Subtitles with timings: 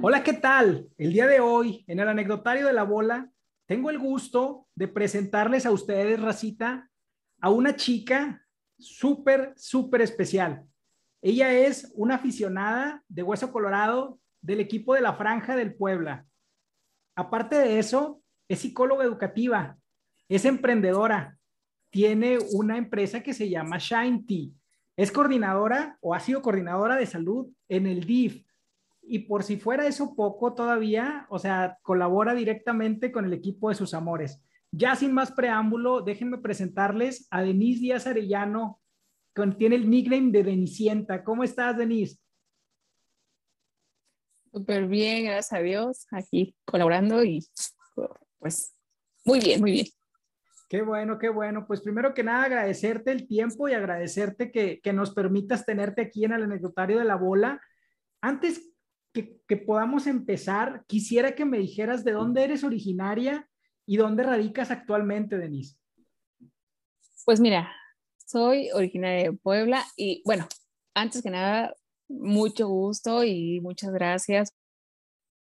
[0.00, 0.88] Hola, ¿qué tal?
[0.96, 3.30] El día de hoy, en el anecdotario de la bola,
[3.66, 6.90] tengo el gusto de presentarles a ustedes, Racita,
[7.40, 8.46] a una chica
[8.78, 10.64] súper, súper especial.
[11.20, 16.26] Ella es una aficionada de Hueso Colorado del equipo de la Franja del Puebla.
[17.14, 19.78] Aparte de eso, es psicóloga educativa,
[20.34, 21.38] es emprendedora,
[21.90, 24.48] tiene una empresa que se llama Shine Tea.
[24.96, 28.44] Es coordinadora o ha sido coordinadora de salud en el DIF
[29.02, 33.74] y por si fuera eso poco todavía, o sea, colabora directamente con el equipo de
[33.74, 34.40] sus amores.
[34.70, 38.80] Ya sin más preámbulo, déjenme presentarles a Denise Díaz Arellano,
[39.34, 41.24] que tiene el nickname de Denicienta.
[41.24, 42.18] ¿Cómo estás, Denise?
[44.50, 47.44] Súper bien, gracias a Dios, aquí colaborando y
[48.38, 48.74] pues
[49.24, 49.86] muy bien, muy bien.
[50.72, 51.66] Qué bueno, qué bueno.
[51.66, 56.24] Pues primero que nada agradecerte el tiempo y agradecerte que, que nos permitas tenerte aquí
[56.24, 57.60] en el anecdotario de la bola.
[58.22, 58.72] Antes
[59.12, 63.46] que, podamos empezar, quisiera que me dijeras de dónde eres originaria
[63.84, 65.76] y dónde radicas actualmente, Denise.
[67.26, 67.70] Pues mira,
[68.16, 70.48] soy originaria de Puebla y bueno,
[70.94, 71.76] antes que nada,
[72.08, 74.54] mucho gusto y muchas gracias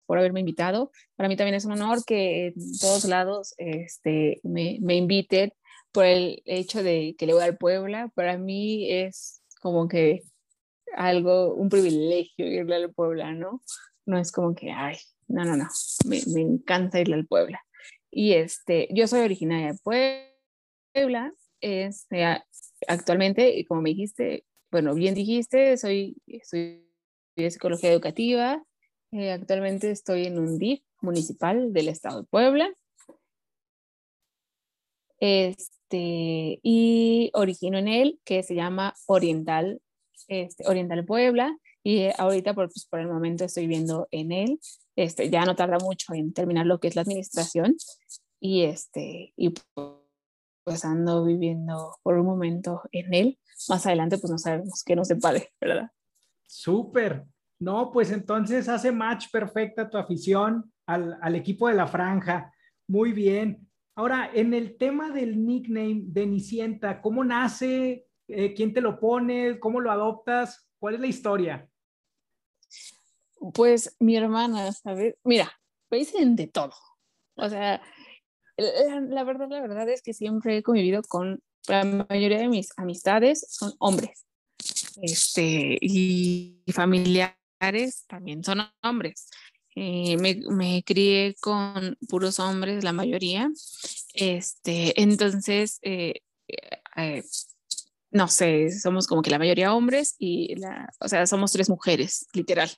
[0.06, 0.92] por haberme invitado.
[1.16, 5.52] Para mí también es un honor que en todos lados este, me, me inviten
[5.92, 8.11] por el hecho de que le voy al Puebla.
[8.16, 10.23] Para mí es como que
[10.95, 13.61] algo, un privilegio irle al Puebla, ¿no?
[14.06, 15.67] No es como que, ay, no, no, no,
[16.06, 17.61] me, me encanta irle al Puebla.
[18.11, 19.80] Y este, yo soy originaria de
[20.94, 22.23] Puebla, este,
[22.88, 26.86] actualmente, como me dijiste, bueno, bien dijiste, soy, soy
[27.36, 28.64] de psicología educativa,
[29.16, 32.73] eh, actualmente estoy en un DIF municipal del estado de Puebla.
[35.19, 39.81] Este, y origino en él, que se llama Oriental
[40.27, 44.59] este, Oriental Puebla y ahorita por, pues, por el momento estoy viendo en él,
[44.95, 47.77] este, ya no tarda mucho en terminar lo que es la administración
[48.39, 49.54] y, este, y
[50.64, 50.83] pues
[51.25, 53.39] viviendo por un momento en él.
[53.70, 55.92] Más adelante pues no sabemos qué nos depare, ¿verdad?
[56.48, 57.25] Súper.
[57.60, 62.54] No, pues entonces hace match perfecta tu afición al, al equipo de la franja.
[62.88, 63.67] Muy bien.
[63.98, 68.05] Ahora, en el tema del nickname de Nicienta, ¿cómo nace?
[68.27, 69.58] Eh, ¿Quién te lo pone?
[69.60, 70.67] ¿Cómo lo adoptas?
[70.80, 71.70] ¿Cuál es la historia?
[73.54, 75.16] Pues mi hermana, ¿sabes?
[75.23, 75.52] Mira,
[75.89, 76.73] me dicen de todo.
[77.36, 77.82] O sea,
[78.58, 83.45] la, verdad, la verdad es que siempre he convivido con la mayoría de mis amistades
[83.49, 84.26] son hombres.
[85.02, 87.45] Este, y familiares
[88.08, 89.30] también son hombres.
[89.76, 93.49] Eh, me, me, crié con puros hombres, la mayoría.
[94.14, 96.21] Este, entonces, eh,
[96.95, 97.23] eh,
[98.11, 102.27] no sé, somos como que la mayoría hombres y la, o sea, somos tres mujeres,
[102.33, 102.71] literal.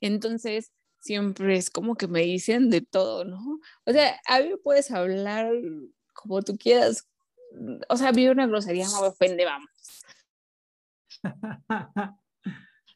[0.00, 3.60] Entonces, siempre es como que me dicen de todo, ¿no?
[3.84, 5.50] O sea, a mí puedes hablar
[6.14, 7.08] como tú quieras.
[7.88, 9.70] O sea, vi una grosería, no me ofende, vamos.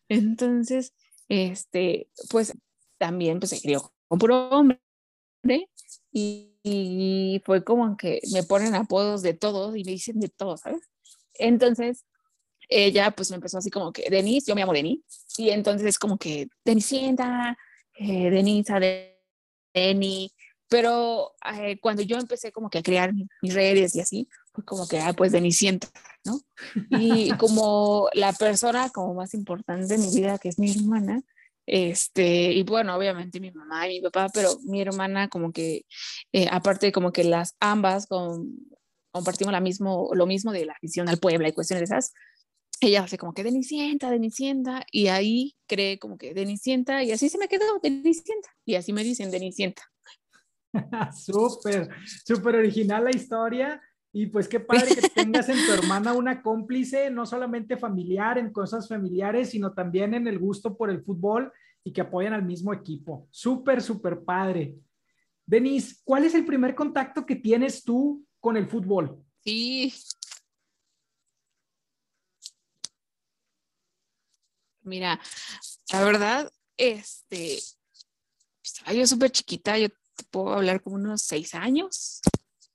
[0.09, 0.94] Entonces,
[1.32, 2.53] este, pues
[2.98, 4.82] también pues se crió con puro hombre
[6.12, 10.82] y, fue como que me ponen apodos de todos y me dicen de todo, ¿sabes?
[11.34, 12.04] Entonces,
[12.69, 15.03] ella pues me empezó así como que, Denise, yo me llamo Denise,
[15.38, 17.56] y entonces es como que, Denisienta,
[17.98, 18.78] eh, Denisa,
[19.75, 20.31] Deni,
[20.69, 24.87] pero eh, cuando yo empecé como que a crear mis redes y así, fue como
[24.87, 25.88] que, ah, pues Denisienta,
[26.25, 26.41] ¿no?
[26.91, 31.22] Y como la persona como más importante en mi vida, que es mi hermana,
[31.66, 35.87] este, y bueno, obviamente mi mamá y mi papá, pero mi hermana como que,
[36.33, 38.59] eh, aparte como que las ambas con,
[39.12, 42.12] compartimos la mismo, lo mismo de la afición al Puebla y cuestiones de esas,
[42.81, 47.39] ella hace como que Denicienta, Denicienta, y ahí cree como que Denicienta, y así se
[47.39, 49.83] me quedó, Denicienta, y así me dicen Denicienta.
[51.15, 51.89] súper,
[52.27, 53.80] súper original la historia,
[54.12, 58.53] y pues qué padre que tengas en tu hermana una cómplice, no solamente familiar, en
[58.53, 61.53] cosas familiares, sino también en el gusto por el fútbol
[61.84, 63.26] y que apoyan al mismo equipo.
[63.30, 64.76] Súper, súper padre.
[65.47, 69.24] Denise, ¿cuál es el primer contacto que tienes tú con el fútbol.
[69.44, 69.94] Sí.
[74.82, 75.20] Mira,
[75.92, 77.60] la verdad, este,
[78.60, 82.20] estaba yo súper chiquita, yo te puedo hablar como unos seis años.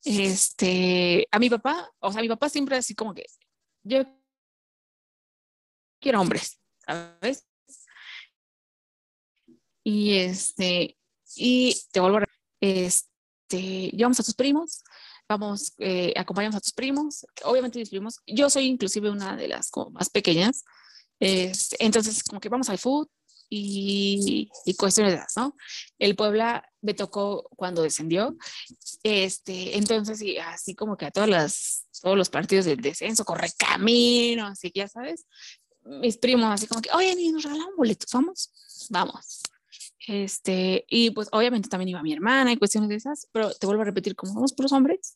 [0.10, 3.26] Este, a mi papá, o sea, mi papá siempre así como que,
[3.84, 4.06] yo
[6.00, 7.46] quiero hombres, ¿sabes?
[9.84, 10.98] Y este,
[11.36, 12.24] y te vuelvo a
[12.62, 14.82] este, llevamos a tus primos,
[15.28, 19.70] vamos, eh, acompañamos a tus primos, obviamente mis primos, yo soy inclusive una de las
[19.70, 20.64] como más pequeñas,
[21.20, 23.10] este, entonces como que vamos al food
[23.50, 25.56] y, y, cuestiones de esas, ¿no?
[26.00, 28.36] El Puebla me tocó cuando descendió,
[29.04, 33.50] este, entonces y así como que a todas las, todos los partidos del descenso, corre
[33.58, 35.26] camino, así que ya sabes,
[35.84, 38.52] mis primos así como que, oye, ni nos regalaron boletos, vamos,
[38.90, 39.42] vamos.
[40.08, 43.82] Este, y pues obviamente también iba mi hermana y cuestiones de esas, pero te vuelvo
[43.82, 45.16] a repetir, como somos puros hombres,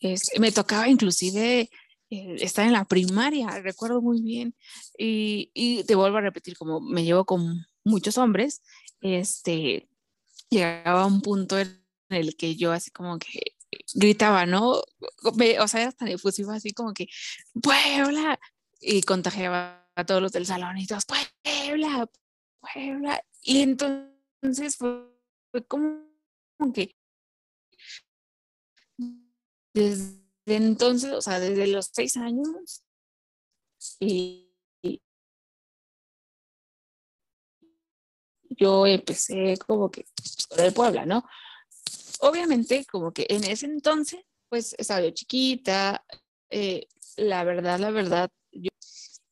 [0.00, 1.70] este, me tocaba inclusive
[2.10, 4.54] estar en la primaria, recuerdo muy bien,
[4.98, 8.62] y, y, te vuelvo a repetir, como me llevo con muchos hombres,
[9.00, 9.88] este,
[10.50, 13.40] llegaba a un punto en el que yo así como que
[13.94, 14.82] gritaba, ¿no?
[15.22, 17.08] o sea, hasta efusiva, así como que,
[17.62, 18.38] Puebla,
[18.80, 22.08] y contagiaba a todos los del salón y todos, Puebla,
[22.60, 24.14] Puebla, y entonces
[24.44, 26.04] entonces fue, como
[26.74, 26.94] que
[29.72, 32.82] desde entonces, o sea, desde los seis años,
[34.00, 34.50] y,
[38.56, 40.06] yo empecé como que
[40.48, 41.24] por el Puebla, ¿no?
[42.20, 46.04] Obviamente, como que en ese entonces, pues estaba yo chiquita,
[46.50, 46.86] eh,
[47.16, 48.70] la verdad, la verdad, yo,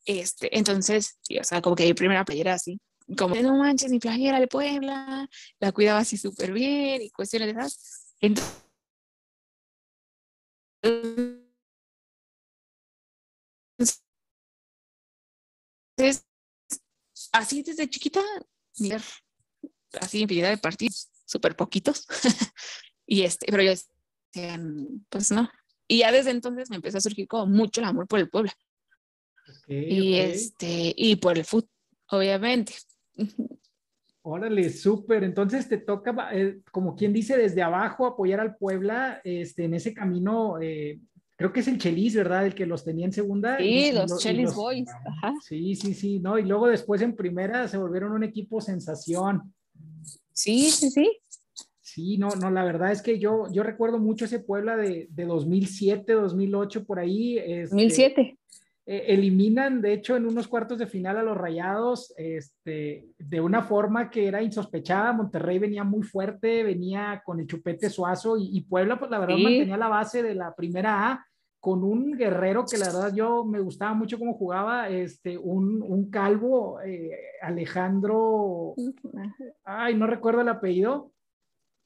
[0.05, 2.81] este, entonces, o sea, como que mi primera playera así,
[3.17, 5.29] como, no manches, mi playera de Puebla,
[5.61, 8.15] la cuidaba así súper bien y cuestiones de esas.
[8.21, 8.62] Entonces,
[17.33, 18.21] así desde chiquita,
[20.01, 22.07] así infinidad de partidos, súper poquitos.
[23.07, 23.73] y este, pero yo
[25.09, 25.51] pues no.
[25.89, 28.55] Y ya desde entonces me empezó a surgir como mucho el amor por el Puebla.
[29.67, 31.71] y este, y por el fútbol,
[32.09, 32.75] obviamente.
[34.23, 35.25] Órale, súper.
[35.25, 39.93] Entonces te toca, eh, como quien dice, desde abajo apoyar al Puebla este, en ese
[39.93, 40.61] camino.
[40.61, 41.01] Eh,
[41.37, 42.47] creo que es el Chelis, ¿verdad?
[42.47, 43.59] El que los tenía en segunda.
[43.59, 44.89] Sí, los Chelis Boys.
[45.45, 46.39] Sí, sí, sí, ¿no?
[46.39, 49.53] Y luego después en primera se volvieron un equipo sensación.
[50.33, 51.19] Sí, sí, sí.
[51.81, 55.25] Sí, no, no, la verdad es que yo, yo recuerdo mucho ese Puebla de, de
[55.25, 57.39] 2007, 2008, por ahí.
[57.39, 58.39] Este, 2007.
[58.85, 63.63] Eh, eliminan, de hecho, en unos cuartos de final a los Rayados este, de una
[63.63, 65.13] forma que era insospechada.
[65.13, 69.77] Monterrey venía muy fuerte, venía con el chupete suazo y, Puebla, pues la verdad, mantenía
[69.77, 71.27] la base de la primera A
[71.61, 76.11] con un guerrero que la verdad yo me gustaba mucho cómo jugaba, este, un, un
[76.11, 78.75] calvo, eh, Alejandro,
[79.63, 81.13] ay, no recuerdo el apellido,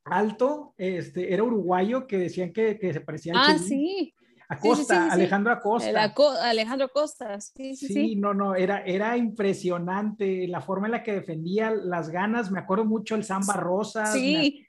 [0.05, 4.15] alto, este, era uruguayo que decían que, que se parecía a Ah, sí.
[4.49, 6.13] Acosta, Alejandro Acosta.
[6.43, 8.17] Alejandro Acosta, sí, sí, sí.
[8.17, 12.51] no, no, era, era impresionante la forma en la que defendía las ganas.
[12.51, 14.07] Me acuerdo mucho el Samba Rosa.
[14.07, 14.65] Sí.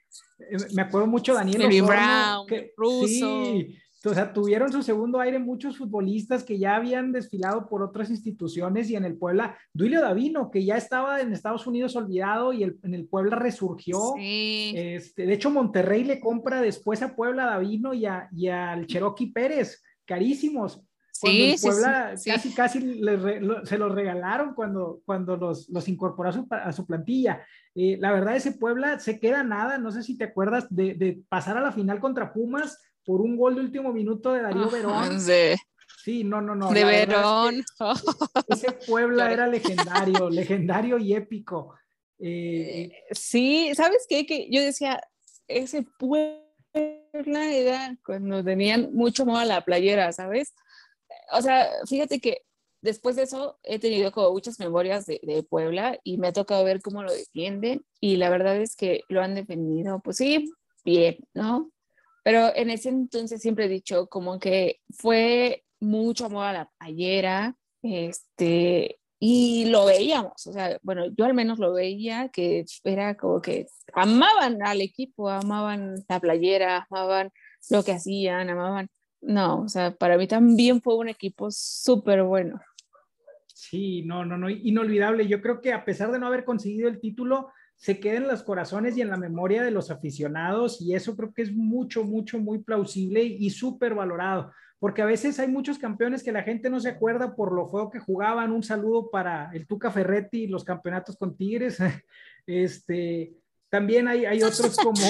[0.74, 3.44] Me, acuerdo mucho Daniel Brown, que, Russo.
[3.44, 3.76] Sí,
[4.10, 8.90] o sea, tuvieron su segundo aire muchos futbolistas que ya habían desfilado por otras instituciones
[8.90, 12.94] y en el Puebla, Duilio Davino, que ya estaba en Estados Unidos olvidado y en
[12.94, 14.14] el Puebla resurgió.
[14.18, 19.82] Este, de hecho, Monterrey le compra después a Puebla Davino y, y al Cherokee Pérez,
[20.04, 20.82] carísimos.
[21.12, 23.00] sí, Puebla casi, casi
[23.64, 27.44] se los regalaron cuando, cuando los, los incorporó a su, plantilla.
[27.74, 31.22] Eh, la verdad, ese Puebla se queda nada, no sé si te acuerdas de, de
[31.28, 32.78] pasar a la final contra Pumas
[33.08, 35.18] por un gol de último minuto de Darío Verón.
[36.04, 36.24] Sí.
[36.24, 36.70] no, no, no.
[36.70, 37.64] De Verón.
[38.48, 41.74] ese Puebla era legendario, legendario y épico.
[42.18, 44.26] Eh, sí, ¿sabes qué?
[44.26, 45.00] Que yo decía,
[45.46, 46.42] ese Puebla
[47.50, 50.52] era cuando tenían mucho modo a la playera, ¿sabes?
[51.32, 52.42] O sea, fíjate que
[52.82, 56.62] después de eso he tenido como muchas memorias de, de, Puebla y me ha tocado
[56.62, 60.52] ver cómo lo defienden y la verdad es que lo han defendido, pues sí,
[60.84, 61.72] bien, ¿no?
[62.28, 67.56] Pero en ese entonces siempre he dicho como que fue mucho amor a la playera,
[67.80, 73.40] este, y lo veíamos, o sea, bueno, yo al menos lo veía que era como
[73.40, 77.30] que amaban al equipo, amaban la playera, amaban
[77.70, 78.90] lo que hacían, amaban,
[79.22, 82.60] no, o sea, para mí también fue un equipo súper bueno.
[83.46, 85.26] Sí, no, no, no, inolvidable.
[85.26, 88.42] Yo creo que a pesar de no haber conseguido el título, se queda en los
[88.42, 92.40] corazones y en la memoria de los aficionados y eso creo que es mucho, mucho,
[92.40, 96.80] muy plausible y súper valorado, porque a veces hay muchos campeones que la gente no
[96.80, 98.50] se acuerda por lo feo que jugaban.
[98.50, 101.78] Un saludo para el Tuca Ferretti los campeonatos con Tigres.
[102.50, 103.34] Este,
[103.68, 105.06] también hay, hay otros como,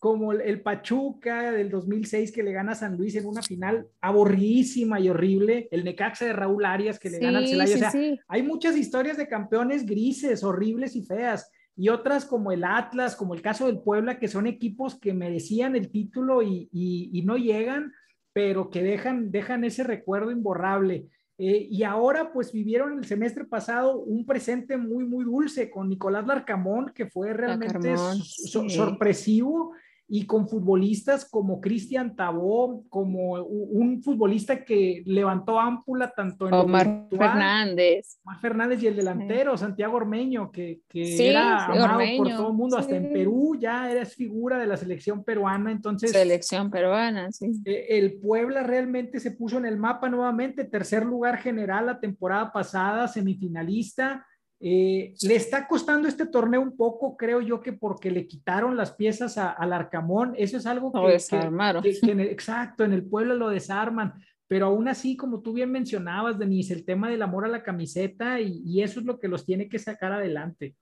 [0.00, 4.98] como el Pachuca del 2006 que le gana a San Luis en una final aburridísima
[4.98, 7.76] y horrible, el Necaxa de Raúl Arias que le gana al Celaya.
[7.76, 7.92] o sea,
[8.26, 13.34] hay muchas historias de campeones grises, horribles y feas y otras como el Atlas, como
[13.34, 17.92] el caso del Puebla, que son equipos que merecían el título y, y, no llegan,
[18.32, 21.06] pero que dejan, dejan ese recuerdo imborrable.
[21.38, 26.26] Eh, y ahora pues vivieron el semestre pasado un presente muy, muy dulce con Nicolás
[26.26, 29.72] Larcamón, que fue realmente sorpresivo
[30.14, 37.06] y con futbolistas como Cristian Tabó, como un futbolista que levantó ámpula tanto en Omar
[37.08, 38.18] Fernández.
[38.22, 42.76] Omar Fernández y el delantero, Santiago Ormeño, que, que era amado por todo el mundo,
[42.76, 46.10] hasta en Perú ya eres figura de la selección peruana, entonces...
[46.12, 47.50] Selección peruana, sí.
[47.64, 52.52] Eh, el Puebla realmente se puso en el mapa nuevamente, tercer lugar general la temporada
[52.52, 54.26] pasada, semifinalista,
[54.64, 58.92] eh, le está costando este torneo un poco, creo yo que porque le quitaron las
[58.92, 61.84] piezas al Arcamón, eso es algo que, lo desarmaron.
[61.84, 64.14] exacto, en el pueblo lo desarman,
[64.46, 68.38] pero aún así, como tú bien mencionabas, Denise, el tema del amor a la camiseta
[68.38, 70.76] y, eso es lo que los tiene que sacar adelante.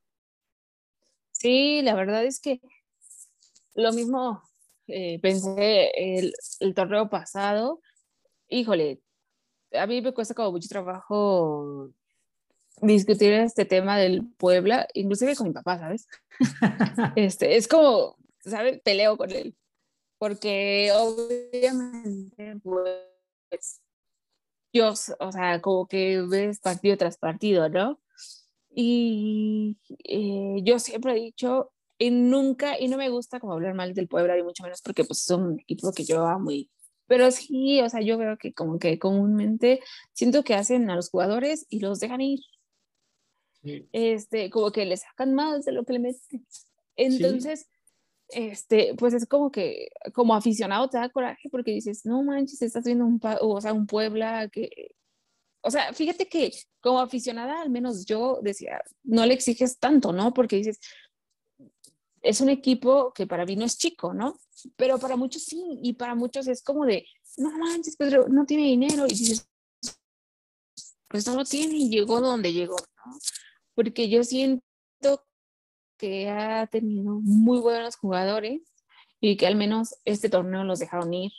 [1.33, 2.61] Sí, la verdad es que
[3.75, 4.43] lo mismo
[4.89, 7.81] eh, pensé el, el torneo pasado,
[8.47, 9.01] híjole,
[9.73, 11.95] a mí me cuesta como mucho trabajo
[12.83, 16.09] discutir este tema del Puebla, inclusive con mi papá, ¿sabes?
[17.17, 18.81] este, es como, ¿sabes?
[18.83, 19.57] Peleo con él,
[20.19, 23.81] porque obviamente, pues,
[24.73, 28.01] yo, o sea, como que ves partido tras partido, ¿no?
[28.73, 33.95] Y eh, yo siempre he dicho, y nunca, y no me gusta como hablar mal
[33.95, 36.71] del Puebla, y mucho menos porque pues es un equipo que yo amo y
[37.11, 39.81] pero sí, o sea, yo veo que como que comúnmente
[40.13, 42.39] siento que hacen a los jugadores y los dejan ir,
[43.63, 46.47] este, como que le sacan más de lo que le meten.
[46.97, 47.69] Entonces,
[48.29, 52.85] este, pues es como que como aficionado te da coraje porque dices, no manches, estás
[52.85, 54.95] viendo un, o sea, un Puebla que,
[55.63, 60.33] o sea, fíjate que como aficionada, al menos yo decía, no le exiges tanto, ¿no?
[60.33, 60.79] Porque dices,
[62.23, 64.39] es un equipo que para mí no es chico, ¿no?
[64.77, 68.65] Pero para muchos sí, y para muchos es como de, no manches, Pedro, no tiene
[68.65, 69.49] dinero, y dices,
[71.09, 73.19] pues no lo tiene y llegó donde llegó, ¿no?
[73.81, 74.63] Porque yo siento
[75.97, 78.61] que ha tenido muy buenos jugadores
[79.23, 81.33] y que al menos este torneo los dejaron ir.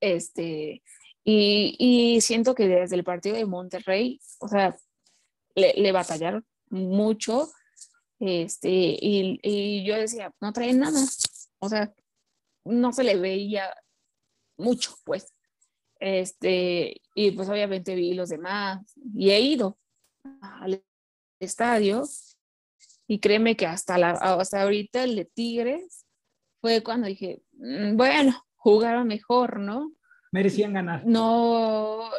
[0.00, 0.82] Este,
[1.22, 4.76] y, y siento que desde el partido de Monterrey, o sea,
[5.54, 7.48] le, le batallaron mucho.
[8.18, 11.00] Este, y, y, yo decía, no traen nada.
[11.60, 11.94] O sea,
[12.64, 13.72] no se le veía
[14.56, 15.32] mucho, pues.
[16.00, 19.78] Este, y pues obviamente vi los demás y he ido
[20.40, 20.82] al
[21.40, 22.04] estadio
[23.06, 26.06] y créeme que hasta, la, hasta ahorita el de Tigres
[26.60, 29.92] fue cuando dije, mm, bueno, jugaron mejor, ¿no?
[30.30, 31.06] Merecían ganar.
[31.06, 32.10] No,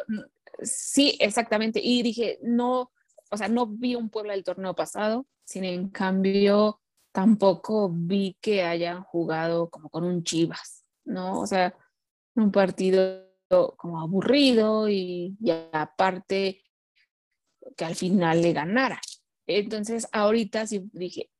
[0.62, 1.80] sí, exactamente.
[1.82, 2.92] Y dije, no,
[3.30, 6.80] o sea, no vi un Puebla del torneo pasado, sin en cambio
[7.12, 11.40] tampoco vi que hayan jugado como con un Chivas, ¿no?
[11.40, 11.74] O sea,
[12.34, 13.28] un partido
[13.76, 16.62] como aburrido y, y aparte
[17.76, 19.00] que al final le ganara.
[19.46, 21.30] Entonces, ahorita sí dije,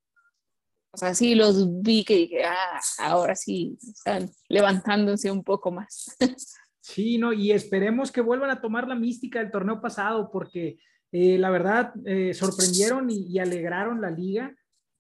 [0.93, 6.17] o sea, sí los vi que dije, ah, ahora sí están levantándose un poco más.
[6.83, 10.79] Sí, no, y esperemos que vuelvan a tomar la mística del torneo pasado, porque
[11.13, 14.53] eh, la verdad eh, sorprendieron y, alegraron la liga.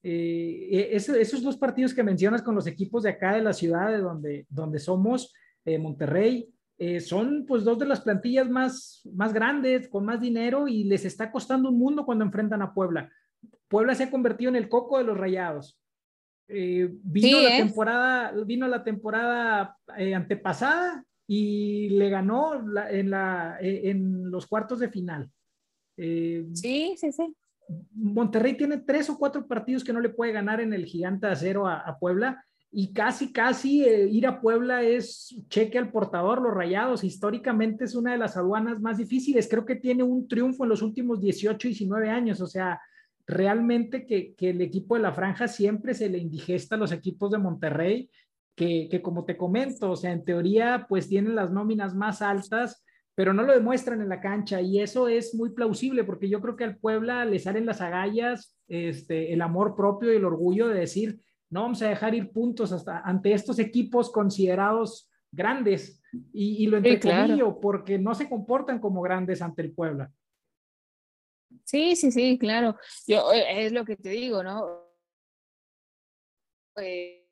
[0.02, 3.90] Eh, e, esos dos partidos que mencionas con los equipos de acá de la ciudad,
[3.90, 5.32] de donde, donde somos,
[5.64, 6.48] Monterrey,
[6.82, 11.04] eh, son pues dos de las plantillas más, más grandes, con más dinero y les
[11.04, 13.12] está costando un mundo cuando enfrentan a Puebla.
[13.68, 15.78] Puebla se ha convertido en el coco de los rayados.
[16.48, 22.54] Eh, vino, la temporada, vino la temporada eh, antepasada y le ganó
[22.88, 25.30] en, la, en los cuartos de final.
[25.98, 27.36] sí, sí, sí.
[27.92, 31.66] Monterrey tiene tres o cuatro partidos que no le puede ganar en el gigante acero
[31.66, 36.54] a, a Puebla y casi, casi eh, ir a Puebla es cheque al portador, los
[36.54, 37.02] rayados.
[37.02, 39.48] Históricamente es una de las aduanas más difíciles.
[39.48, 42.40] Creo que tiene un triunfo en los últimos 18, 19 años.
[42.40, 42.80] O sea,
[43.26, 47.38] realmente que, el equipo de la franja siempre se le indigesta a los equipos de
[47.38, 48.08] Monterrey,
[48.54, 52.84] que, que como te comento, o sea, en teoría pues tienen las nóminas más altas,
[53.14, 56.56] pero no lo demuestran en la cancha y eso es muy plausible porque yo creo
[56.56, 60.80] que al Puebla le salen las agallas, este, el amor propio y el orgullo de
[60.80, 61.20] decir,
[61.50, 66.02] no vamos a dejar ir puntos hasta ante estos equipos considerados grandes
[66.32, 70.12] y, lo entrecomillo porque no se comportan como grandes ante el Puebla.
[71.64, 72.76] Sí, sí, sí, claro.
[73.06, 74.88] Yo eh, es lo que te digo, ¿no?
[76.76, 77.28] Eh,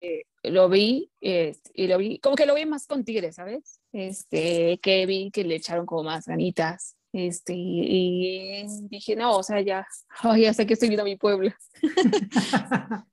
[0.00, 3.80] eh, lo vi y lo vi, como que lo vi más con Tigres, ¿sabes?
[3.92, 9.60] Este, que vi que le echaron como más ganitas Este, y, dije, no, o sea,
[9.60, 9.86] ya,
[10.36, 11.52] ya sé que estoy viendo a mi pueblo.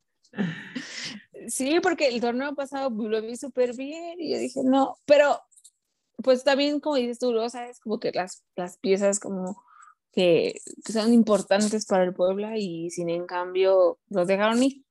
[1.47, 5.39] sí, porque el torneo pasado lo vi súper bien y yo dije, no, pero
[6.23, 7.47] pues también como dices tú, ¿no?
[7.51, 9.63] sabes, como que las, las piezas como
[10.11, 14.83] que, que, son importantes para el Puebla y sin en cambio los dejaron ir.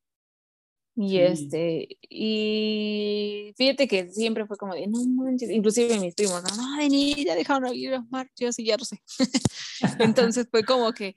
[1.02, 6.54] Y este, y fíjate que siempre fue como de, no manches, inclusive mis primos, no,
[6.54, 9.02] no, ni ya dejaron ir los marchos y ya no sé.
[9.98, 11.14] Entonces fue como que,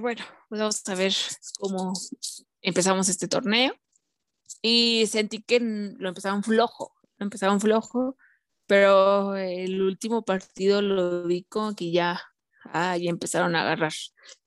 [0.00, 1.14] bueno, pues vamos a ver
[1.60, 1.92] cómo
[2.60, 3.72] empezamos este torneo.
[4.62, 8.16] Y sentí que lo empezaban flojo, lo empezaban flojo,
[8.66, 12.20] pero el último partido lo vi como que ya,
[12.64, 13.92] ah, ya empezaron a agarrar.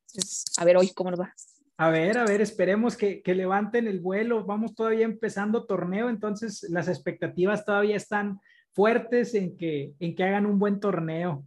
[0.07, 1.33] Entonces, a ver hoy cómo nos va.
[1.81, 4.43] A ver, a ver, esperemos que, que, levanten el vuelo.
[4.43, 8.41] Vamos todavía empezando torneo, entonces las expectativas todavía están
[8.73, 11.45] fuertes en que, en que hagan un buen torneo.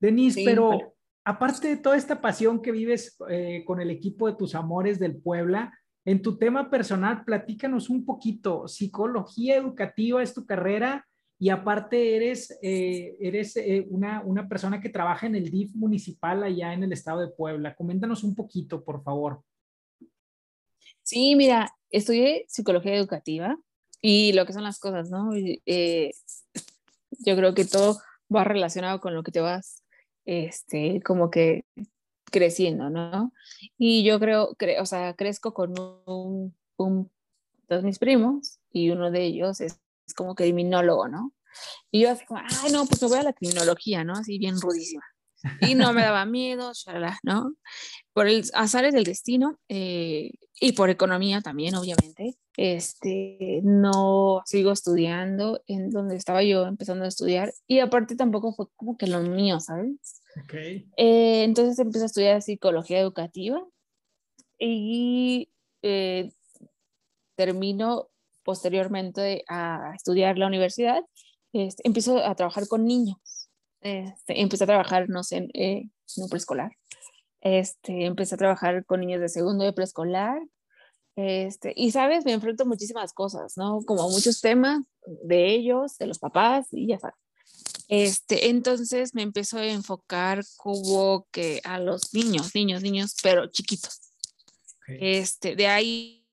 [0.00, 4.56] Denise, pero aparte de toda esta pasión que vives eh, con el equipo de tus
[4.56, 5.72] amores del Puebla,
[6.04, 8.66] en tu tema personal, platícanos un poquito.
[8.66, 11.06] Psicología educativa es tu carrera
[11.38, 16.42] y aparte eres, eh, eres eh, una, una persona que trabaja en el DIF municipal
[16.42, 17.76] allá en el estado de Puebla.
[17.76, 19.44] Coméntanos un poquito, por favor.
[21.10, 23.58] Sí, mira, estudié psicología educativa
[24.00, 25.32] y lo que son las cosas, ¿no?
[25.34, 26.12] Eh,
[27.18, 27.98] yo creo que todo
[28.32, 29.82] va relacionado con lo que te vas,
[30.24, 31.64] este, como que
[32.30, 33.32] creciendo, ¿no?
[33.76, 35.74] Y yo creo, o sea, crezco con
[36.06, 37.10] un, un,
[37.68, 39.80] dos mis primos y uno de ellos es,
[40.14, 41.32] como que criminólogo, ¿no?
[41.90, 44.12] Y yo así como, ay, no, pues me voy a la criminología, ¿no?
[44.12, 45.02] Así bien rudísima.
[45.60, 46.72] Y no me daba miedo,
[47.22, 47.54] ¿no?
[48.12, 55.62] Por el azares del destino eh, y por economía también, obviamente, este, no sigo estudiando
[55.66, 59.60] en donde estaba yo empezando a estudiar y aparte tampoco fue como que lo mío,
[59.60, 60.20] ¿sabes?
[60.44, 60.86] Okay.
[60.96, 63.64] Eh, entonces empecé a estudiar psicología educativa
[64.58, 65.50] y
[65.82, 66.32] eh,
[67.34, 68.08] termino
[68.42, 71.02] posteriormente a estudiar la universidad,
[71.52, 73.18] este, empiezo a trabajar con niños
[73.80, 76.72] este, empecé a trabajar, no sé, eh, en un preescolar.
[77.40, 80.40] Este, empecé a trabajar con niños de segundo de preescolar.
[81.16, 83.80] Este, y sabes, me enfrento a muchísimas cosas, ¿no?
[83.84, 84.80] Como muchos temas
[85.24, 87.16] de ellos, de los papás, y ya sabes.
[87.88, 94.00] Este, entonces me empezó a enfocar como que a los niños, niños, niños, pero chiquitos.
[94.86, 96.26] Este, de ahí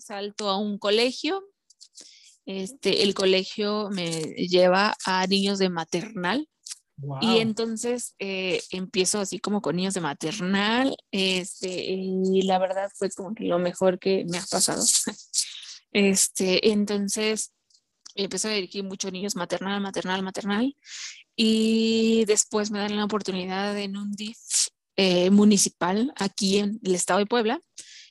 [0.00, 1.44] salto a un colegio
[2.58, 6.48] este, el colegio me lleva a niños de maternal.
[7.22, 13.08] Y entonces eh, empiezo así como con niños de maternal, este, y la verdad fue
[13.10, 14.82] como que lo mejor que me ha pasado.
[15.92, 17.52] Este, entonces
[18.14, 20.76] empecé a dirigir muchos niños maternal, maternal, maternal,
[21.34, 24.38] y después me dan la oportunidad en un DIF
[24.96, 27.60] eh, municipal aquí en el estado de Puebla,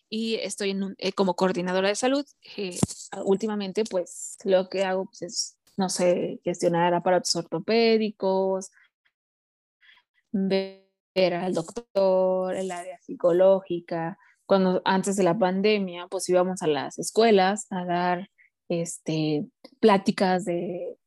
[0.10, 2.26] y estoy eh, como coordinadora de salud.
[2.58, 2.78] Eh,
[3.24, 8.72] últimamente, pues lo que hago pues, es, no sé, gestionar aparatos ortopédicos,
[10.32, 10.84] ver
[11.34, 14.18] al doctor, el área psicológica.
[14.46, 18.30] Cuando antes de la pandemia, pues íbamos a las escuelas a dar
[18.68, 19.46] este,
[19.80, 20.98] pláticas de,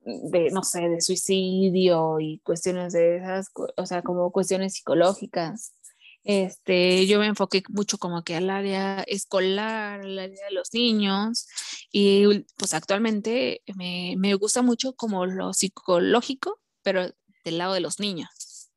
[0.00, 5.72] de, no sé, de suicidio y cuestiones de esas, o sea, como cuestiones psicológicas
[6.22, 11.46] este, yo me enfoqué mucho como que al área escolar, al área de los niños
[11.90, 17.10] y pues actualmente me, me gusta mucho como lo psicológico, pero
[17.44, 18.70] del lado de los niños.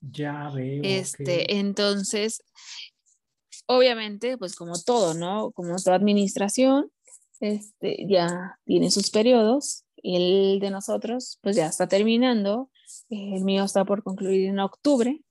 [0.00, 0.82] Ya veo.
[0.84, 2.42] Este, entonces,
[3.66, 5.52] obviamente, pues como todo, ¿no?
[5.52, 6.90] Como toda administración,
[7.40, 9.84] este, ya tiene sus periodos.
[10.02, 12.70] El de nosotros, pues ya está terminando.
[13.08, 15.22] El mío está por concluir en octubre.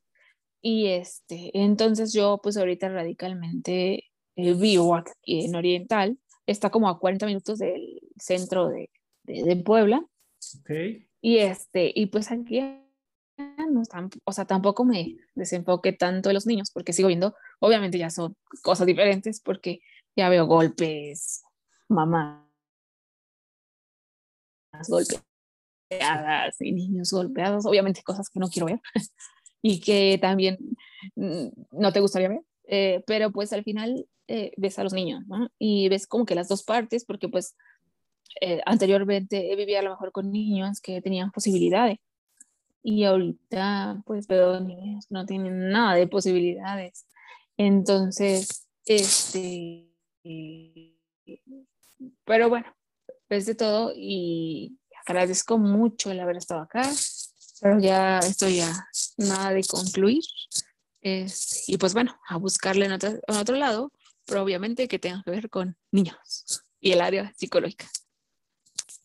[0.66, 6.98] Y este, entonces yo pues ahorita radicalmente eh, vivo aquí en Oriental, está como a
[6.98, 8.88] 40 minutos del centro de,
[9.24, 10.02] de, Puebla.
[10.60, 11.06] Okay.
[11.20, 12.62] Y este, y pues aquí
[13.36, 13.82] no
[14.24, 18.34] o sea, tampoco me desenfoque tanto de los niños, porque sigo viendo, obviamente ya son
[18.62, 19.80] cosas diferentes, porque
[20.16, 21.42] ya veo golpes,
[21.88, 22.40] mamás
[24.88, 28.80] golpeadas y niños golpeados, obviamente cosas que no quiero ver.
[29.66, 30.58] Y que también
[31.16, 35.26] mm, no te gustaría ver, eh, pero pues al final eh, ves a los niños,
[35.26, 35.48] ¿no?
[35.58, 37.56] Y ves como que las dos partes, porque pues
[38.42, 41.96] eh, anteriormente vivía a lo mejor con niños que tenían posibilidades
[42.82, 47.06] y ahorita pues veo niños que no tienen nada de posibilidades.
[47.56, 49.88] Entonces, este,
[52.26, 52.66] pero bueno,
[53.30, 56.82] ves de todo y agradezco mucho el haber estado acá
[57.64, 58.70] pero ya estoy ya
[59.16, 60.22] nada de concluir.
[61.00, 63.90] y pues bueno, a buscarle en otro, en otro lado,
[64.26, 67.86] pero obviamente que tenga que ver con niños y el área psicológica.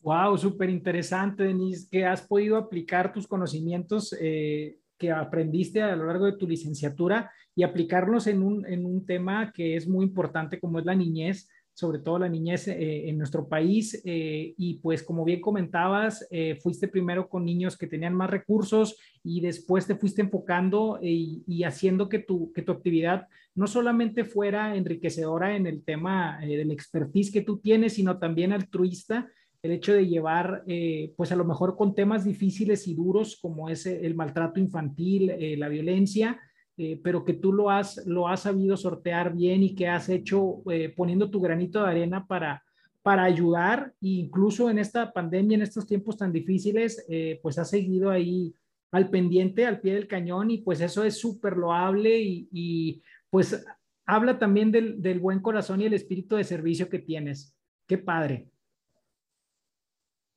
[0.01, 6.07] Wow, súper interesante, Denise, que has podido aplicar tus conocimientos eh, que aprendiste a lo
[6.07, 10.59] largo de tu licenciatura y aplicarlos en un, en un tema que es muy importante
[10.59, 11.47] como es la niñez,
[11.79, 14.01] sobre todo la niñez eh, en nuestro país.
[14.03, 16.27] Eh, y pues como bien comentabas,
[16.61, 22.09] fuiste primero con niños que tenían más recursos y después te fuiste enfocando y, haciendo
[22.09, 27.41] que tu, que tu actividad no solamente fuera enriquecedora en el tema del expertise que
[27.41, 29.29] tú tienes, sino también altruista
[29.61, 33.69] el hecho de llevar, eh, pues a lo mejor con temas difíciles y duros como
[33.69, 36.39] es el maltrato infantil, eh, la violencia,
[36.79, 40.63] eh, pero que tú lo has, lo has sabido sortear bien y que has hecho
[40.95, 42.63] poniendo tu granito de arena para,
[43.03, 47.05] para ayudar, e incluso en esta pandemia, en estos tiempos tan difíciles,
[47.43, 48.55] pues has seguido ahí
[48.91, 53.63] al pendiente, al pie del cañón y pues eso es súper loable y, y, pues
[54.05, 57.53] habla también del, del buen corazón y el espíritu de servicio que tienes.
[57.87, 58.49] Qué padre.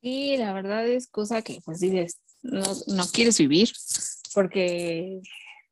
[0.01, 3.69] Y la verdad es cosa que pues dices, no, no quieres vivir
[4.35, 5.21] porque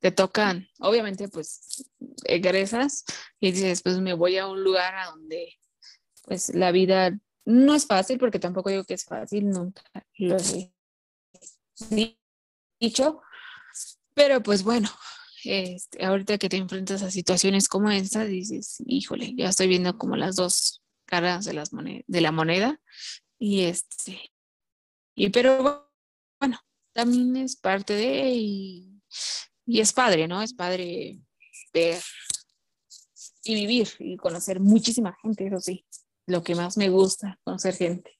[0.01, 1.85] te tocan, obviamente pues
[2.25, 3.05] egresas
[3.39, 5.53] y dices, pues me voy a un lugar a donde
[6.23, 9.83] pues la vida no es fácil porque tampoco digo que es fácil, nunca
[10.17, 12.17] lo he
[12.79, 13.21] dicho,
[14.15, 14.89] pero pues bueno,
[15.43, 20.15] este, ahorita que te enfrentas a situaciones como esta, dices, híjole, ya estoy viendo como
[20.15, 22.79] las dos caras de, las de la moneda
[23.37, 24.31] y este,
[25.13, 25.91] y pero
[26.39, 26.59] bueno,
[26.91, 29.01] también es parte de, y,
[29.71, 30.41] y es padre, ¿no?
[30.41, 31.17] Es padre
[31.73, 32.01] ver
[33.45, 35.85] y vivir y conocer muchísima gente, eso sí,
[36.27, 38.11] lo que más me gusta, conocer gente.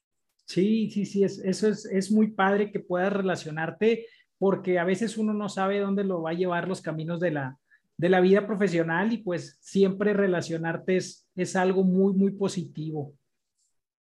[0.46, 4.06] Sí, sí, sí, es, eso es, es muy padre que puedas relacionarte
[4.38, 7.58] porque a veces uno no sabe dónde lo va a llevar los caminos de la,
[7.98, 13.14] de la vida profesional y pues siempre relacionarte es, es algo muy, muy positivo.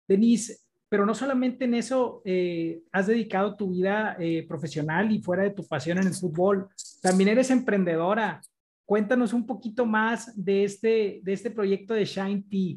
[0.08, 0.60] Denise,
[0.92, 5.52] pero no solamente en eso eh, has dedicado tu vida eh, profesional y fuera de
[5.52, 6.68] tu pasión en el fútbol,
[7.02, 8.42] también eres emprendedora.
[8.86, 12.76] Cuéntanos un poquito más de este, de este proyecto de Shine Tea.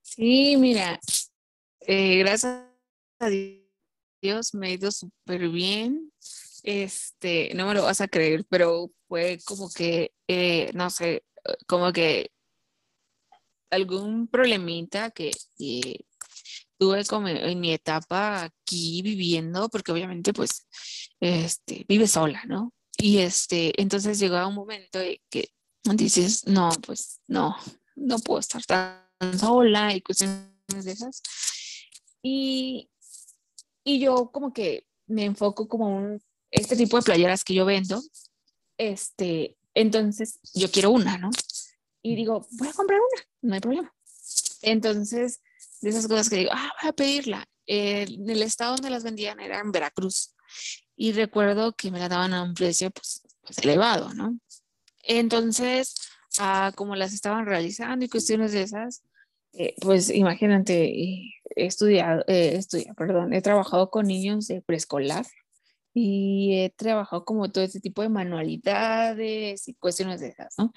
[0.00, 0.98] Sí, mira,
[1.80, 2.64] eh, gracias
[3.18, 6.10] a Dios me ha ido súper bien.
[6.62, 10.10] Este, no me lo vas a creer, pero fue como que,
[10.72, 11.22] no sé,
[11.66, 12.30] como que
[13.74, 15.30] algún problemita que,
[16.76, 20.66] tuve como en mi etapa aquí viviendo, porque obviamente pues
[21.20, 22.72] este, vive sola, ¿no?
[22.98, 25.50] Y este, entonces llegó un momento de que
[25.92, 27.56] dices, no, pues no,
[27.94, 31.22] no puedo estar tan sola y cuestiones de esas.
[32.22, 32.90] Y,
[33.84, 38.02] y yo como que me enfoco como un, este tipo de playeras que yo vendo,
[38.78, 41.30] este, entonces yo quiero una, ¿no?
[42.04, 43.94] Y digo, voy a comprar una, no hay problema.
[44.60, 45.40] Entonces,
[45.80, 47.48] de esas cosas que digo, ah, voy a pedirla.
[47.66, 50.34] en el estado donde las vendían era en Veracruz
[50.96, 54.38] y recuerdo que me la daban a un precio pues, pues elevado, ¿no?
[55.02, 55.94] Entonces,
[56.38, 59.02] ah, como las estaban realizando y cuestiones de esas,
[59.54, 62.60] eh, pues imagínate, he estudiado, eh,
[62.98, 65.24] perdón, he trabajado con niños de preescolar
[65.94, 70.72] y he trabajado como todo este tipo de manualidades y cuestiones de esas, ¿no?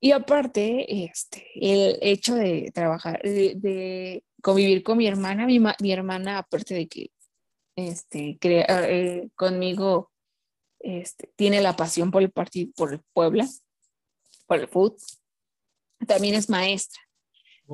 [0.00, 6.38] Y aparte, este, el hecho de trabajar, de, convivir con mi hermana, mi, mi, hermana,
[6.38, 7.10] aparte de que
[7.76, 10.10] este, crea, eh, conmigo
[10.78, 13.46] este, tiene la pasión por el partido, por el Puebla,
[14.46, 14.96] por el fútbol,
[16.06, 17.00] también es maestra,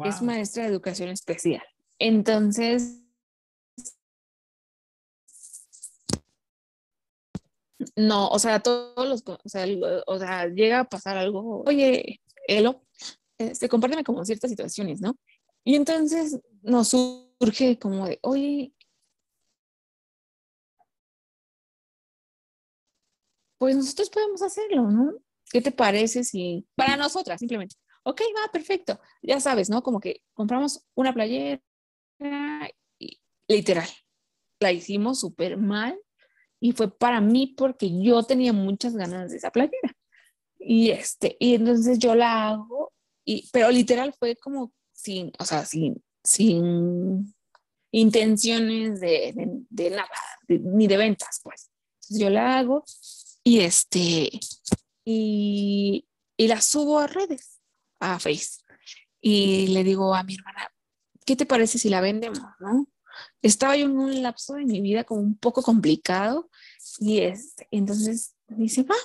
[0.04, 1.62] es maestra de educación especial.
[2.00, 3.05] Entonces,
[7.96, 9.66] No, o sea, todos los, o sea,
[10.06, 12.82] o sea, llega a pasar algo, oye, Elo,
[13.38, 15.16] este, compárteme como ciertas situaciones, ¿no?
[15.64, 18.72] Y entonces nos surge como de, oye,
[23.58, 25.12] pues nosotros podemos hacerlo, ¿no?
[25.50, 29.82] ¿Qué te parece si, para nosotras, simplemente, ok, va, perfecto, ya sabes, ¿no?
[29.82, 31.60] Como que compramos una playera
[32.98, 33.88] y literal,
[34.60, 35.98] la hicimos súper mal
[36.60, 39.96] y fue para mí porque yo tenía muchas ganas de esa playera.
[40.58, 42.92] Y este, y entonces yo la hago,
[43.24, 47.34] y, pero literal fue como sin, o sea, sin, sin
[47.92, 49.32] intenciones de,
[49.68, 50.08] de, nada,
[50.48, 51.70] ni de ventas, pues.
[51.96, 52.84] Entonces yo la hago
[53.44, 54.30] y este,
[55.04, 57.60] y, y la subo a redes,
[58.00, 58.62] a Face.
[59.20, 60.68] Y le digo a mi hermana,
[61.24, 62.86] ¿qué te parece si la vendemos, no?
[63.42, 66.50] Estaba yo en un lapso de mi vida como un poco complicado
[66.98, 68.96] y este, entonces dice, va,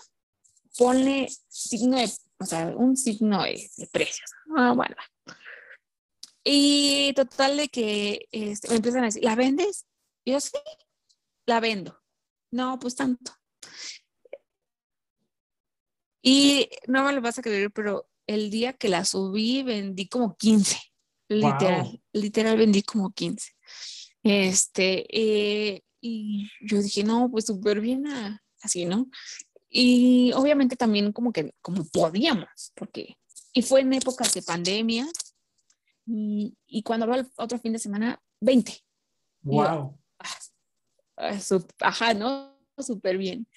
[0.77, 4.31] ponle signo de, o sea, un signo de, precios.
[4.55, 4.95] Ah, bueno.
[6.43, 9.85] Y total de que este, me empiezan a decir, ¿la vendes?
[10.25, 10.57] yo sí,
[11.45, 11.99] la vendo.
[12.51, 13.31] No, pues tanto.
[16.21, 20.35] Y no me lo vas a creer, pero el día que la subí vendí como
[20.37, 20.77] 15.
[21.29, 23.51] Literal, literal vendí como 15.
[24.23, 29.09] Este, eh, y yo dije, no, pues súper bien, ah, así, ¿no?
[29.69, 33.17] Y obviamente también como que, como podíamos, porque,
[33.53, 35.07] y fue en épocas de pandemia,
[36.05, 38.73] y, y cuando va el otro fin de semana, 20.
[39.43, 39.97] Wow.
[40.19, 40.37] Ah,
[41.17, 41.39] ah,
[41.79, 42.57] ajá, ¿no?
[42.77, 43.47] Súper bien.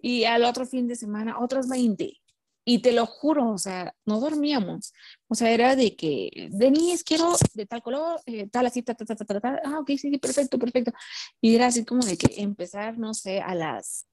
[0.00, 2.20] Y al otro fin de semana, otras 20.
[2.64, 4.92] Y te lo juro, o sea, no dormíamos.
[5.28, 9.06] O sea, era de que, Denise, quiero de tal color, eh, tal así, tal, tal,
[9.06, 9.60] tal, tal, tal.
[9.64, 10.92] Ah, ok, sí, perfecto, perfecto.
[11.40, 14.06] Y era así como de que empezar, no sé, a las,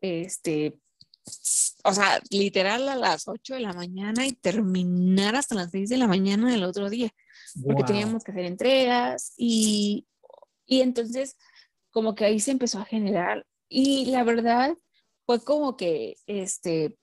[0.00, 0.78] este,
[1.84, 5.98] o sea, literal a las 8 de la mañana y terminar hasta las 6 de
[5.98, 7.10] la mañana del otro día.
[7.64, 10.06] Porque teníamos que hacer entregas y,
[10.66, 11.36] y entonces
[11.90, 13.46] como que ahí se empezó a generar.
[13.68, 14.76] Y la verdad
[15.26, 16.96] fue como que, este,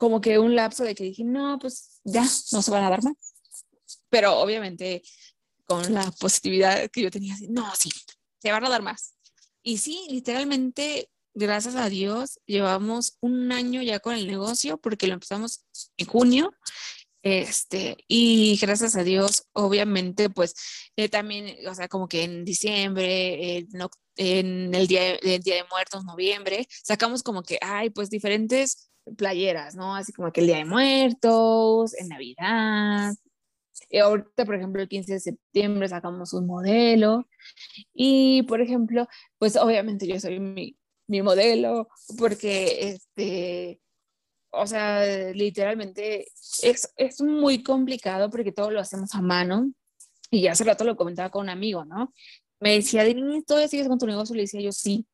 [0.00, 3.04] como que un lapso de que dije, no, pues ya, no se van a dar
[3.04, 3.16] más.
[4.08, 5.02] Pero obviamente
[5.66, 7.90] con la positividad que yo tenía, no, sí,
[8.42, 9.14] se van a dar más.
[9.62, 15.12] Y sí, literalmente, gracias a Dios, llevamos un año ya con el negocio porque lo
[15.12, 15.66] empezamos
[15.98, 16.54] en junio.
[17.22, 20.54] Este, y gracias a Dios, obviamente, pues
[20.96, 23.66] eh, también, o sea, como que en diciembre,
[24.16, 29.74] en el día, el día de Muertos, noviembre, sacamos como que, hay pues diferentes playeras,
[29.74, 29.94] ¿no?
[29.94, 33.14] Así como que el Día de Muertos, en Navidad.
[33.88, 37.26] Y ahorita, por ejemplo, el 15 de septiembre sacamos un modelo.
[37.92, 39.08] Y, por ejemplo,
[39.38, 43.80] pues obviamente yo soy mi, mi modelo, porque, este,
[44.50, 46.26] o sea, literalmente
[46.62, 49.72] es, es muy complicado porque todo lo hacemos a mano.
[50.30, 52.12] Y hace rato lo comentaba con un amigo, ¿no?
[52.60, 53.04] Me decía,
[53.46, 54.36] ¿todavía sigues con tu negocio?
[54.36, 55.06] Le decía yo, sí,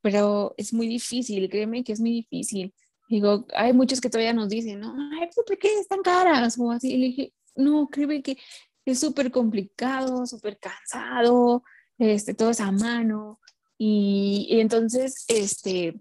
[0.00, 2.74] pero es muy difícil, créeme que es muy difícil.
[3.08, 6.58] Digo, hay muchos que todavía nos dicen, no, ay, ¿por qué están caras?
[6.58, 8.38] O así, le dije, no, creo que
[8.84, 11.62] es súper complicado, súper cansado,
[11.98, 13.40] este, todo es a mano.
[13.78, 16.00] Y, y, entonces, este,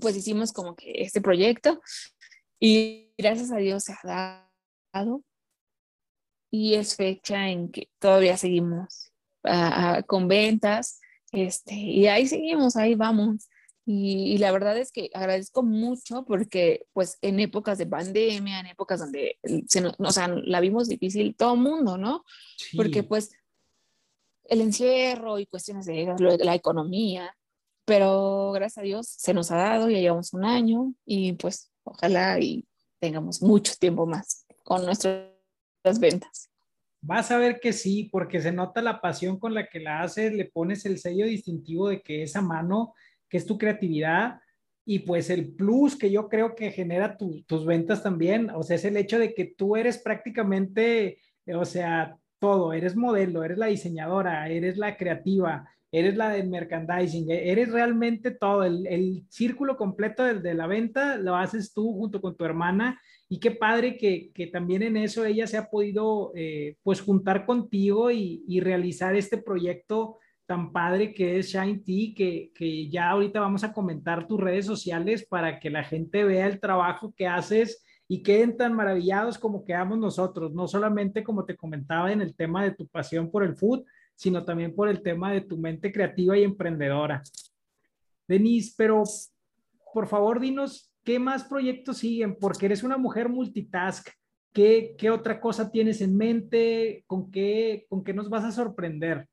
[0.00, 1.80] pues hicimos como que este proyecto
[2.60, 4.48] y gracias a Dios se ha
[4.92, 5.22] dado.
[6.50, 9.12] Y es fecha en que todavía seguimos
[9.44, 13.48] uh, con ventas, este, y ahí seguimos, ahí vamos.
[13.90, 19.00] Y, la verdad es que agradezco mucho porque pues en épocas de pandemia, en épocas
[19.00, 22.22] donde se o sea, la vimos difícil todo el mundo, ¿no?
[22.76, 23.32] Porque pues
[24.44, 27.34] el encierro y cuestiones de la economía,
[27.86, 32.38] pero gracias a Dios se nos ha dado, ya llevamos un año y pues ojalá
[32.38, 35.30] y tengamos mucho tiempo más con nuestras
[35.98, 36.50] ventas.
[37.00, 40.34] Vas a ver que sí, porque se nota la pasión con la que la haces,
[40.34, 42.92] le pones el sello distintivo de que esa mano
[43.28, 44.40] que es tu creatividad
[44.84, 48.84] y pues el plus que yo creo que genera tus ventas también, o sea, es
[48.86, 54.48] el hecho de que tú eres prácticamente, o sea, todo, eres modelo, eres la diseñadora,
[54.48, 60.40] eres la creativa, eres la del merchandising, e-, eres realmente todo, el, círculo completo de,
[60.40, 64.46] de, la venta lo haces tú junto con tu hermana y qué padre que, que
[64.46, 69.38] también en eso ella se ha podido eh, pues juntar contigo y, y realizar este
[69.38, 74.40] proyecto tan padre que es Shine Tea, que, que ya ahorita vamos a comentar tus
[74.40, 79.36] redes sociales para que la gente vea el trabajo que haces y queden tan maravillados
[79.36, 83.44] como quedamos nosotros, no solamente como te comentaba en el tema de tu pasión por
[83.44, 83.84] el food,
[84.14, 87.22] sino también por el tema de tu mente creativa y emprendedora.
[88.26, 89.04] Denise, pero
[89.92, 94.08] por favor dinos qué más proyectos siguen, porque eres una mujer multitask.
[94.54, 97.04] ¿Qué, qué otra cosa tienes en mente?
[97.06, 99.28] ¿Con qué, ¿Con qué nos vas a sorprender?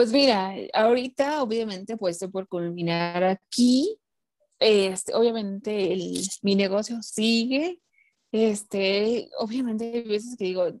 [0.00, 3.98] Pues mira, ahorita obviamente pues estoy por culminar aquí.
[4.58, 5.94] Este, obviamente
[6.40, 7.82] mi negocio sigue.
[8.32, 10.72] Este, obviamente hay veces que digo,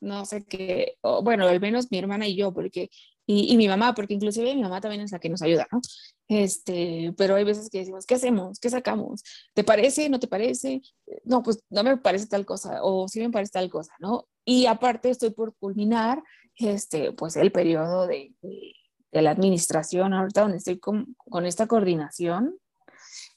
[0.00, 2.90] no sé qué, bueno, al menos mi hermana y yo, porque,
[3.24, 5.80] y, y, mi mamá, porque inclusive mi mamá también es la que nos ayuda, ¿no?
[6.26, 8.58] Este, pero hay veces que decimos, ¿qué hacemos?
[8.58, 9.22] ¿Qué sacamos?
[9.54, 10.08] ¿Te parece?
[10.08, 10.82] ¿No te parece?
[11.22, 14.26] No, pues no me parece tal cosa, o sí me parece tal cosa, ¿no?
[14.44, 16.20] Y aparte estoy por culminar
[16.56, 22.58] este, pues el periodo de, de, la administración, ahorita donde estoy con, con esta coordinación,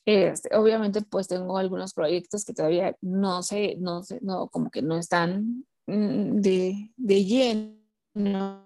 [0.06, 4.82] este, obviamente pues tengo algunos proyectos que todavía no sé, no sé, no, como que
[4.82, 8.66] no están mm, de, de lleno.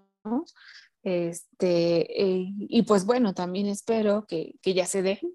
[1.02, 5.34] Este, eh, y pues bueno, también espero que, que ya se dejen.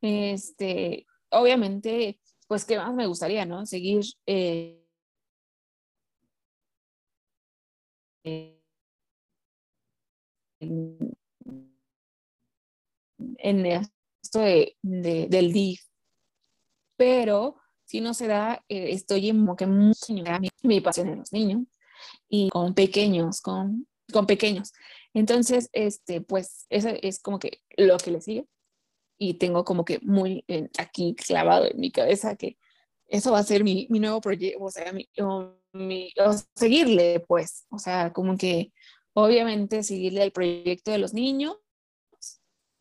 [0.00, 3.66] Este, obviamente, pues qué más me gustaría, ¿no?
[3.66, 4.79] Seguir eh,
[8.24, 8.60] en,
[13.38, 15.82] en esto de, del DIF,
[16.96, 20.22] pero si no se da, eh, estoy en como que mucho mi,
[20.62, 21.64] mi pasión en los niños
[22.28, 24.72] y con pequeños, con, con pequeños.
[25.12, 28.46] Entonces, este, pues eso es como que lo que le sigue
[29.18, 30.44] y tengo como que muy
[30.78, 32.56] aquí clavado en mi cabeza que
[33.08, 35.08] eso va a ser mi, mi nuevo proyecto, o sea, mi,
[35.72, 36.12] mi,
[36.54, 38.72] seguirle, pues, o sea, como que
[39.12, 41.56] obviamente seguirle al proyecto de los niños,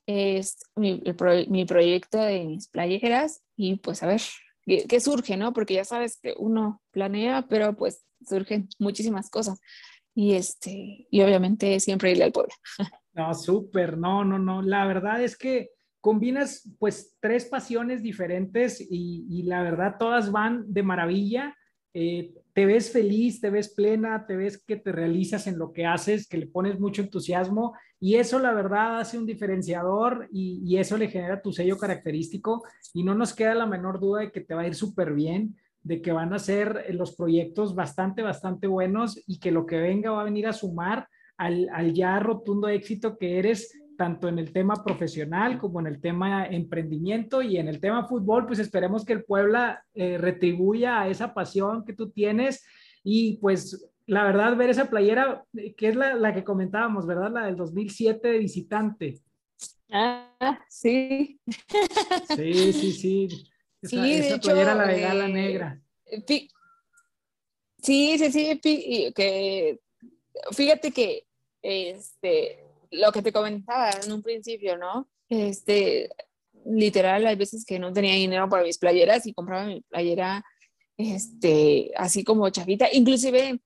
[0.08, 1.02] es mi,
[1.49, 4.21] mi proyecto de mis playeras y pues a ver
[4.65, 5.54] qué, surge, ¿no?
[5.54, 9.60] Porque ya sabes que uno planea, pero pues surgen muchísimas cosas
[10.15, 12.54] y este, y obviamente siempre irle al pueblo.
[13.12, 19.43] No, súper, no, no, no, la verdad es que combinas pues tres pasiones diferentes y,
[19.43, 21.58] la verdad todas van de maravilla.
[21.93, 25.86] Eh, te ves feliz, te ves plena, te ves que te realizas en lo que
[25.86, 30.98] haces, que le pones mucho entusiasmo y eso la verdad hace un diferenciador y, eso
[30.98, 32.62] le genera tu sello característico
[32.93, 35.56] y no nos queda la menor duda de que te va a ir súper bien
[35.84, 40.12] de que van a ser los proyectos bastante, bastante buenos y que lo que venga
[40.12, 44.82] va a venir a sumar al ya rotundo éxito que eres tanto en el tema
[44.82, 49.26] profesional como en el tema emprendimiento y en el tema fútbol, pues esperemos que el
[49.26, 52.66] Puebla eh, retribuya a esa pasión que tú tienes
[53.04, 57.30] y pues la verdad ver esa playera, eh, que es la, la que comentábamos, ¿verdad?
[57.30, 59.20] La del 2007 de visitante.
[59.92, 61.42] Ah, sí.
[62.38, 63.28] Sí, sí, sí.
[63.82, 65.82] Esa, sí, esa playera la de gala eh, negra.
[66.26, 66.50] Sí,
[68.18, 68.60] sí, sí,
[69.16, 69.80] que
[70.52, 71.26] fíjate que
[71.62, 75.10] este lo que te comentaba en un principio, ¿no?
[75.30, 76.10] Este,
[76.65, 80.43] literal, hay veces que no tenía dinero para mis playeras y compraba mi playera,
[80.97, 83.60] este, así como chavita, inclusive,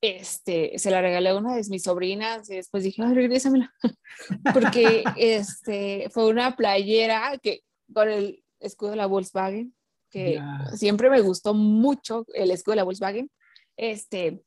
[0.00, 3.72] este, se la regalé a una de mis sobrinas y después dije, ay, regrésamela,
[4.54, 9.74] porque, este, fue una playera que, con el escudo de la Volkswagen,
[10.10, 10.40] que
[10.74, 13.30] siempre me gustó mucho el escudo de la Volkswagen,
[13.76, 14.44] este,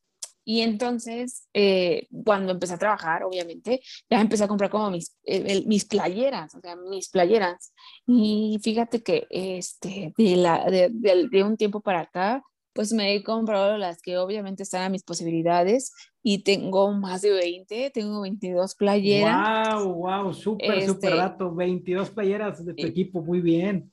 [0.50, 5.66] y entonces, eh, cuando empecé a trabajar, obviamente, ya empecé a comprar como mis, eh,
[5.66, 7.74] mis playeras, o sea, mis playeras.
[8.06, 13.24] Y fíjate que este, de, la, de, de, un tiempo para acá, pues me he
[13.24, 15.92] comprado las que obviamente están a mis posibilidades
[16.24, 19.84] y tengo más de 20, tengo 22 playeras.
[19.84, 19.96] ¡Wow!
[19.96, 20.34] ¡Wow!
[20.34, 21.54] Súper, súper este, dato.
[21.54, 23.92] 22 playeras de tu equipo, muy bien.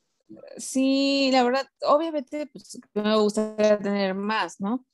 [0.57, 4.85] Sí, la verdad, obviamente, pues me gustaría tener más, ¿no?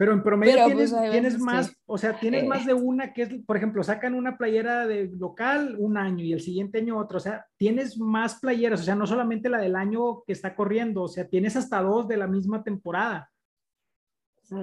[0.00, 3.28] Pero en promedio tienes, pues, tienes más, o sea, tienes más de una que es,
[3.46, 7.20] por ejemplo, sacan una playera de local un año y el siguiente año otro, o
[7.20, 11.08] sea, tienes más playeras, o sea, no solamente la del año que está corriendo, o
[11.08, 13.30] sea, tienes hasta dos de la misma temporada.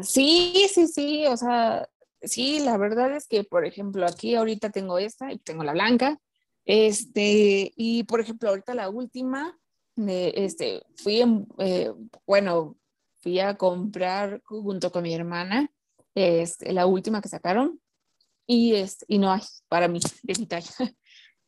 [0.01, 1.87] Sí, sí, sí, o sea,
[2.19, 6.17] sí, la verdad es que, por ejemplo, aquí ahorita tengo esta y tengo la blanca,
[6.65, 9.55] este, y por ejemplo, ahorita la última,
[10.07, 11.93] este, fui en, eh,
[12.25, 12.75] bueno,
[13.19, 15.71] fui a comprar junto con mi hermana
[16.17, 17.79] es la última que sacaron
[18.47, 20.71] y, es, y no hay para mí de mi talla.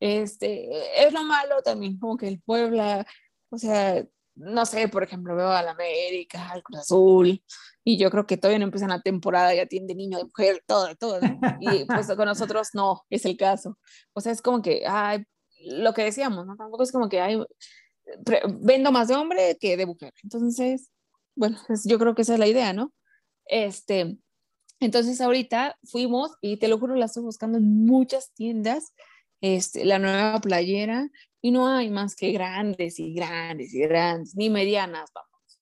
[0.01, 0.69] Este,
[1.05, 3.05] es lo malo también, como que el Puebla,
[3.49, 4.01] o sea,
[4.33, 7.43] no sé, por ejemplo, veo al América, al Cruz Azul,
[7.83, 10.63] y yo creo que todavía no empiezan la temporada, ya tienen de niño, de mujer,
[10.65, 11.19] todo, todo,
[11.59, 13.77] y pues con nosotros no es el caso.
[14.13, 15.25] O sea, es como que, ay,
[15.65, 16.55] lo que decíamos, ¿no?
[16.55, 17.37] Tampoco es como que hay,
[18.61, 20.13] vendo más de hombre que de mujer.
[20.23, 20.89] Entonces,
[21.39, 22.93] bueno, yo creo que esa es la idea, ¿no?
[23.45, 24.17] Este,
[24.81, 28.93] entonces ahorita fuimos y te lo juro, la estoy buscando en muchas tiendas,
[29.39, 31.09] este, la nueva playera,
[31.41, 35.61] y no hay más que grandes y grandes y grandes, ni medianas, vamos.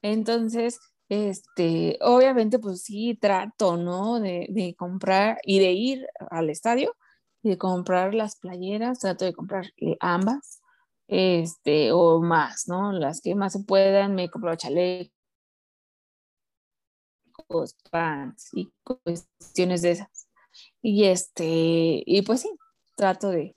[0.00, 4.20] Entonces, este, obviamente, pues sí, trato, ¿no?
[4.20, 6.96] De, de comprar y de ir al estadio
[7.42, 10.62] y de comprar las playeras, trato de comprar eh, ambas
[11.08, 12.92] este, o más, ¿no?
[12.92, 15.12] Las que más se puedan, me compro chalecos,
[17.90, 20.28] pants y cuestiones de esas.
[20.82, 22.50] Y este, y pues sí,
[22.96, 23.56] trato de.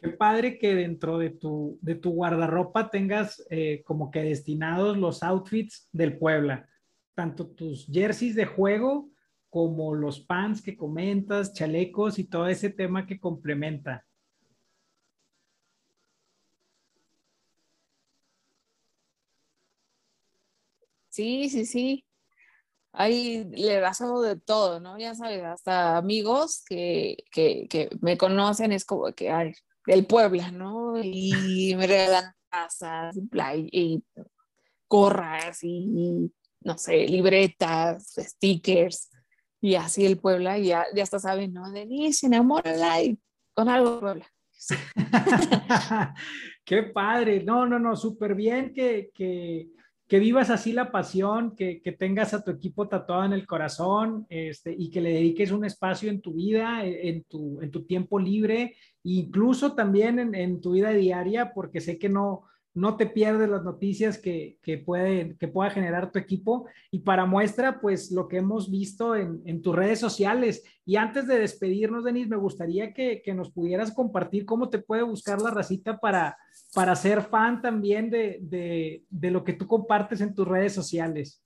[0.00, 5.22] Qué padre que dentro de tu, de tu guardarropa tengas eh, como que destinados los
[5.22, 6.68] outfits del Puebla,
[7.14, 9.11] tanto tus jerseys de juego
[9.52, 14.06] como los pants que comentas, chalecos y todo ese tema que complementa.
[21.10, 22.06] Sí, sí, sí.
[22.92, 24.98] Ahí le pasó de todo, ¿no?
[24.98, 29.52] Ya sabes, hasta amigos que, que, que me conocen es como que, ay,
[29.86, 30.94] del Puebla, ¿no?
[31.02, 33.14] Y me regalan casas
[33.70, 34.02] y
[34.88, 36.32] gorras y,
[36.62, 39.11] no sé, libretas, stickers
[39.62, 41.70] y así el Puebla ya, ya hasta saben, ¿no?
[41.70, 43.16] Denise, enamórala y
[43.54, 44.26] con algo Puebla.
[46.64, 49.68] Qué padre, no, no, no, súper bien que, que,
[50.08, 54.26] que, vivas así la pasión, que, que, tengas a tu equipo tatuado en el corazón
[54.28, 58.18] este, y que le dediques un espacio en tu vida, en tu, en tu tiempo
[58.18, 63.50] libre, incluso también en, en tu vida diaria, porque sé que no, no te pierdes
[63.50, 66.66] las noticias que, que, puede, que pueda generar tu equipo.
[66.90, 70.64] Y para muestra, pues lo que hemos visto en, tus redes sociales.
[70.84, 75.40] Y antes de despedirnos, Denis, me gustaría que, nos pudieras compartir cómo te puede buscar
[75.40, 76.36] la racita para,
[76.74, 81.42] para ser fan también de, de lo que tú compartes en tus redes sociales.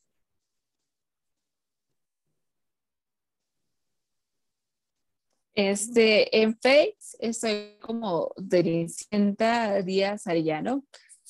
[5.57, 10.85] Este, en Face estoy como Denisienta Díaz Arellano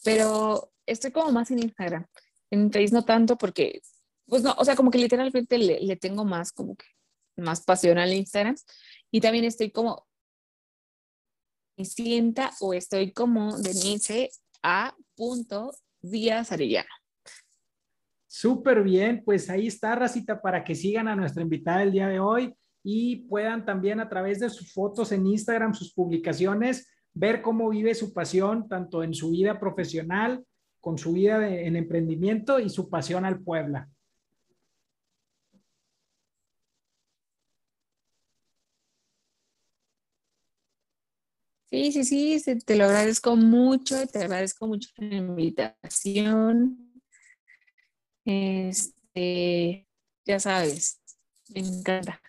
[0.07, 2.07] pero estoy como más en Instagram.
[2.52, 3.82] En Face no tanto porque,
[4.26, 6.86] pues no, o sea, como que literalmente le, tengo más como que
[7.36, 8.54] más pasión al Instagram
[9.11, 10.07] y también estoy como
[11.82, 14.30] sienta o estoy como Denise
[14.62, 16.88] a punto Díaz Arellano.
[18.28, 22.20] Súper bien, pues ahí está, Racita, para que sigan a nuestra invitada el día de
[22.20, 22.54] hoy
[22.84, 26.86] y puedan también a través de sus fotos en Instagram, sus publicaciones,
[27.16, 30.44] ver cómo vive su pasión, tanto en su vida profesional,
[30.80, 33.88] con su vida en emprendimiento y su pasión al Puebla.
[41.70, 46.92] Sí, sí, sí, te lo agradezco mucho, te agradezco mucho la invitación.
[48.24, 49.88] Este,
[50.24, 51.00] ya sabes,
[51.48, 52.20] me encanta.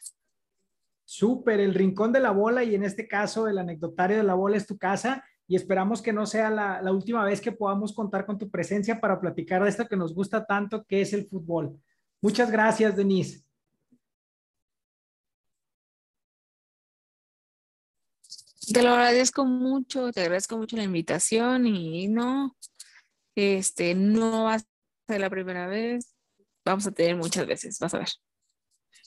[1.18, 4.55] Súper, el rincón de la bola y en este caso el anecdotario de la bola
[4.55, 8.38] es tu casa y esperamos que no sea la, última vez que podamos contar con
[8.38, 11.82] tu presencia para platicar de esto que nos gusta tanto, que es el fútbol.
[12.22, 13.43] Muchas gracias, Denise.
[18.72, 22.55] Te lo agradezco mucho, te agradezco mucho la invitación y no,
[23.34, 26.13] este, no va a ser la primera vez,
[26.63, 28.09] vamos a tener muchas veces, vas a ver.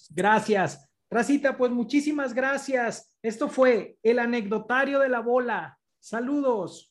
[0.08, 0.89] Gracias.
[1.12, 3.12] Racita, pues muchísimas gracias.
[3.20, 5.78] Esto fue el anecdotario de la bola.
[5.98, 6.90] Saludos.